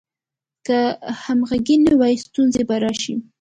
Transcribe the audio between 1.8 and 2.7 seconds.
نه وي، ستونزې